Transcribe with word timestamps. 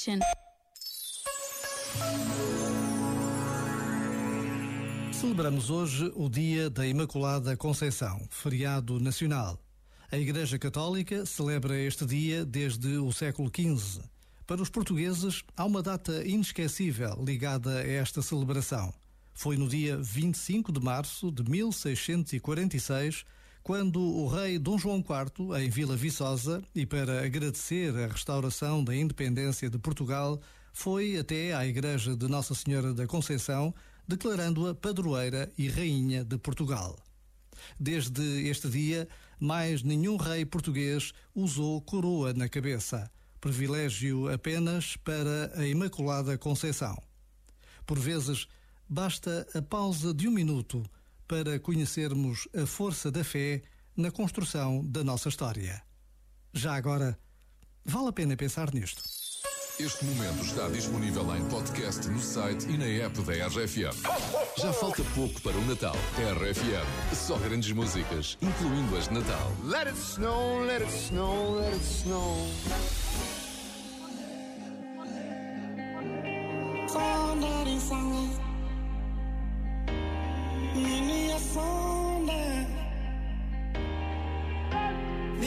Kitchen. 0.00 0.18
Celebramos 5.12 5.68
hoje 5.68 6.10
o 6.14 6.28
Dia 6.28 6.70
da 6.70 6.86
Imaculada 6.86 7.56
Conceição, 7.56 8.26
feriado 8.30 8.98
nacional. 8.98 9.58
A 10.10 10.16
Igreja 10.16 10.58
Católica 10.58 11.26
celebra 11.26 11.78
este 11.78 12.06
dia 12.06 12.44
desde 12.46 12.96
o 12.96 13.12
século 13.12 13.50
XV. 13.54 14.02
Para 14.46 14.62
os 14.62 14.70
portugueses, 14.70 15.44
há 15.56 15.64
uma 15.66 15.82
data 15.82 16.26
inesquecível 16.26 17.22
ligada 17.22 17.78
a 17.78 17.86
esta 17.86 18.22
celebração. 18.22 18.92
Foi 19.34 19.56
no 19.56 19.68
dia 19.68 19.98
25 19.98 20.72
de 20.72 20.80
março 20.80 21.30
de 21.30 21.48
1646, 21.48 23.24
quando 23.62 24.00
o 24.00 24.26
rei 24.26 24.58
Dom 24.58 24.78
João 24.78 24.98
IV, 24.98 25.60
em 25.62 25.68
Vila 25.68 25.96
Viçosa, 25.96 26.62
e 26.74 26.86
para 26.86 27.24
agradecer 27.24 27.94
a 27.96 28.06
restauração 28.06 28.82
da 28.82 28.94
independência 28.94 29.68
de 29.68 29.78
Portugal, 29.78 30.40
foi 30.72 31.18
até 31.18 31.54
à 31.54 31.66
Igreja 31.66 32.16
de 32.16 32.26
Nossa 32.26 32.54
Senhora 32.54 32.94
da 32.94 33.06
Conceição, 33.06 33.74
declarando-a 34.08 34.74
padroeira 34.74 35.52
e 35.58 35.68
rainha 35.68 36.24
de 36.24 36.38
Portugal. 36.38 36.98
Desde 37.78 38.48
este 38.48 38.68
dia, 38.68 39.08
mais 39.38 39.82
nenhum 39.82 40.16
rei 40.16 40.44
português 40.44 41.12
usou 41.34 41.80
coroa 41.82 42.32
na 42.32 42.48
cabeça, 42.48 43.10
privilégio 43.40 44.32
apenas 44.32 44.96
para 44.96 45.52
a 45.54 45.66
Imaculada 45.66 46.36
Conceição. 46.38 46.96
Por 47.86 47.98
vezes, 47.98 48.46
basta 48.88 49.46
a 49.54 49.62
pausa 49.62 50.14
de 50.14 50.28
um 50.28 50.30
minuto 50.30 50.82
para 51.30 51.60
conhecermos 51.60 52.48
a 52.60 52.66
força 52.66 53.08
da 53.08 53.22
fé 53.22 53.62
na 53.96 54.10
construção 54.10 54.84
da 54.84 55.04
nossa 55.04 55.28
história. 55.28 55.80
Já 56.52 56.74
agora, 56.74 57.16
vale 57.84 58.08
a 58.08 58.12
pena 58.12 58.36
pensar 58.36 58.74
nisto. 58.74 59.00
Este 59.78 60.04
momento 60.06 60.44
está 60.44 60.68
disponível 60.68 61.24
em 61.36 61.48
podcast 61.48 62.08
no 62.08 62.18
site 62.18 62.68
e 62.68 62.76
na 62.76 62.84
app 62.84 63.22
da 63.22 63.46
RFM. 63.46 63.96
Já 64.58 64.72
falta 64.72 65.04
pouco 65.14 65.40
para 65.40 65.56
o 65.56 65.66
Natal. 65.66 65.94
RFM, 66.16 67.14
só 67.14 67.38
grandes 67.38 67.70
músicas, 67.70 68.36
incluindo 68.42 68.96
as 68.96 69.06
de 69.06 69.14
Natal. 69.14 69.52
Let 69.62 69.86
it 69.86 69.96
snow, 69.96 70.64
let 70.64 70.82
it 70.82 70.92
snow, 70.92 71.60
let 71.60 71.72
it 71.72 71.84
snow. 71.84 73.09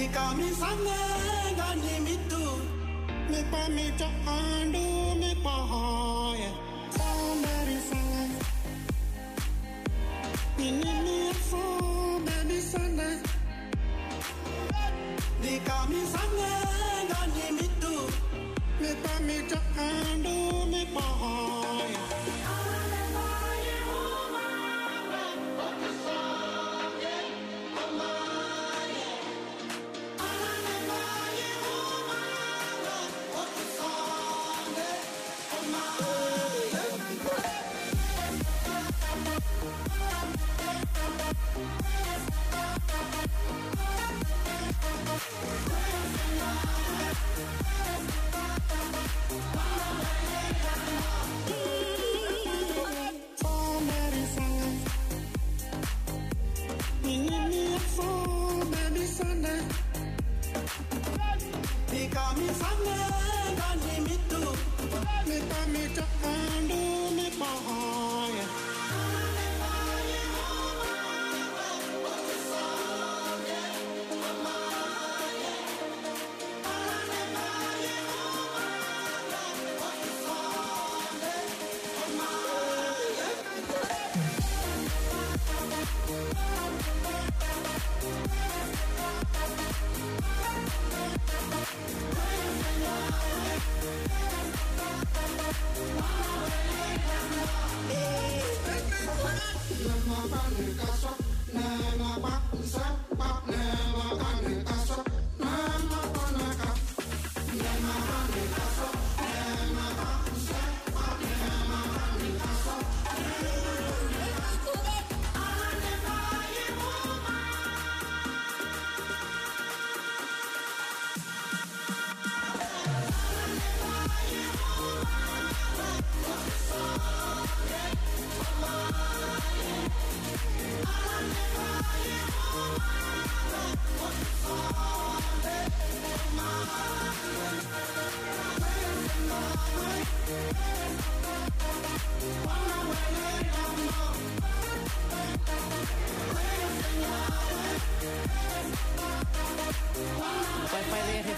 Africa, 0.00 0.34
me 0.34 0.50
sange, 0.52 1.56
gani 1.56 1.94
mitu, 2.06 2.42
me 3.30 3.44
pa 3.50 3.68
me 3.68 3.92
cha 3.98 4.08
andu, 4.26 5.18
me 5.20 5.34
pa 5.44 5.50
hoye. 5.70 6.48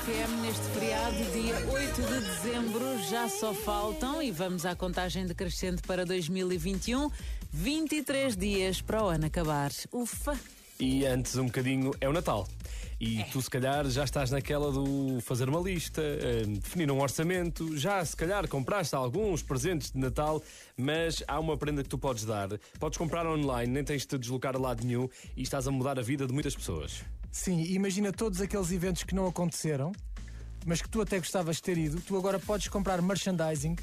RFM 0.03 0.43
neste 0.43 0.63
feriado, 0.71 1.17
dia 1.33 1.55
8 1.73 2.03
de 2.03 2.21
dezembro. 2.21 2.99
Já 3.09 3.29
só 3.29 3.55
faltam, 3.55 4.21
e 4.21 4.33
vamos 4.33 4.67
à 4.67 4.75
contagem 4.75 5.27
decrescente 5.27 5.83
para 5.83 6.05
2021, 6.05 7.09
23 7.53 8.37
dias 8.37 8.81
para 8.81 9.05
o 9.05 9.07
ano 9.09 9.27
acabar. 9.27 9.71
Ufa! 9.93 10.37
E 10.79 11.07
antes 11.07 11.37
um 11.37 11.47
bocadinho 11.47 11.93
é 12.01 12.09
o 12.09 12.13
Natal. 12.13 12.47
E 13.05 13.25
tu, 13.33 13.43
se 13.43 13.51
calhar, 13.51 13.85
já 13.91 14.05
estás 14.05 14.31
naquela 14.31 14.71
do 14.71 15.21
fazer 15.23 15.49
uma 15.49 15.59
lista, 15.59 16.01
eh, 16.01 16.45
definir 16.47 16.89
um 16.89 17.01
orçamento. 17.01 17.77
Já, 17.77 18.05
se 18.05 18.15
calhar, 18.15 18.47
compraste 18.47 18.95
alguns 18.95 19.43
presentes 19.43 19.91
de 19.91 19.99
Natal, 19.99 20.41
mas 20.77 21.21
há 21.27 21.41
uma 21.41 21.57
prenda 21.57 21.83
que 21.83 21.89
tu 21.89 21.99
podes 21.99 22.25
dar. 22.25 22.49
Podes 22.79 22.97
comprar 22.97 23.27
online, 23.27 23.73
nem 23.73 23.83
tens 23.83 24.03
de 24.03 24.07
te 24.09 24.19
deslocar 24.19 24.55
a 24.55 24.59
lado 24.59 24.85
nenhum 24.85 25.09
e 25.37 25.43
estás 25.43 25.67
a 25.67 25.73
mudar 25.73 25.99
a 25.99 26.03
vida 26.03 26.29
de 26.29 26.33
muitas 26.33 26.55
pessoas. 26.55 27.03
Sim, 27.33 27.65
imagina 27.73 28.13
todos 28.13 28.41
aqueles 28.41 28.71
eventos 28.71 29.03
que 29.03 29.17
não 29.17 29.27
aconteceram, 29.27 29.91
mas 30.65 30.81
que 30.81 30.89
tu 30.89 31.01
até 31.01 31.19
gostavas 31.19 31.57
de 31.57 31.63
ter 31.63 31.79
ido. 31.79 32.01
Tu 32.03 32.17
agora 32.17 32.39
podes 32.39 32.69
comprar 32.69 33.03
merchandising. 33.03 33.75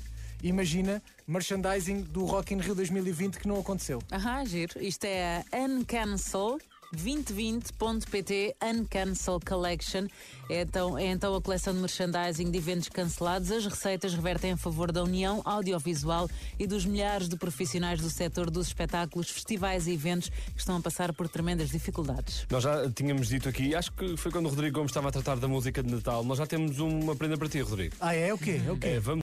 Imagina 0.42 1.04
merchandising 1.28 2.04
do 2.04 2.24
Rock 2.24 2.54
in 2.54 2.60
Rio 2.60 2.74
2020 2.74 3.38
que 3.38 3.48
não 3.50 3.60
aconteceu. 3.60 4.02
Aham, 4.14 4.46
giro. 4.46 4.82
Isto 4.82 5.04
é 5.04 5.44
a 5.52 5.58
Uncancel. 5.58 6.58
2020.pt 6.96 8.56
Uncancel 8.62 9.40
Collection 9.46 10.08
é 10.50 10.62
então, 10.62 10.98
é 10.98 11.06
então 11.06 11.36
a 11.36 11.42
coleção 11.42 11.74
de 11.74 11.80
merchandising 11.80 12.50
de 12.50 12.58
eventos 12.58 12.90
cancelados. 12.90 13.52
As 13.52 13.66
receitas 13.66 14.16
revertem 14.16 14.54
a 14.54 14.58
favor 14.58 14.92
da 14.92 15.04
união 15.04 15.42
audiovisual 15.46 16.28
e 16.58 16.66
dos 16.66 16.86
milhares 16.86 17.30
de 17.30 17.38
profissionais 17.38 18.02
do 18.02 18.10
setor 18.10 18.50
dos 18.50 18.68
espetáculos, 18.68 19.30
festivais 19.30 19.86
e 19.86 19.94
eventos 19.94 20.30
que 20.30 20.58
estão 20.60 20.78
a 20.78 20.82
passar 20.82 21.14
por 21.14 21.30
tremendas 21.30 21.70
dificuldades. 21.70 22.48
Nós 22.50 22.64
já 22.64 22.90
tínhamos 22.90 23.28
dito 23.28 23.48
aqui, 23.48 23.76
acho 23.76 23.92
que 23.92 24.18
foi 24.18 24.32
quando 24.32 24.48
o 24.48 24.50
Rodrigo 24.50 24.76
Gomes 24.76 24.90
estava 24.90 25.10
a 25.10 25.12
tratar 25.12 25.38
da 25.38 25.48
música 25.48 25.84
de 25.84 25.94
Natal. 25.94 26.24
Nós 26.24 26.40
já 26.40 26.48
temos 26.48 26.80
uma 26.80 27.16
prenda 27.16 27.38
para 27.38 27.48
ti, 27.48 27.62
Rodrigo. 27.62 27.96
Ah, 28.00 28.16
é? 28.16 28.34
O 28.34 28.38
quê? 28.38 28.60
É 28.66 28.72
o 28.72 28.78
quê? 28.78 28.88
É, 28.88 29.00
vamos 29.00 29.18